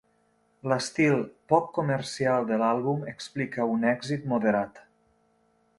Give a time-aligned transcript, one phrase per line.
[0.71, 1.17] L'estil
[1.53, 4.83] poc comercial de l'àlbum explica un èxit moderat.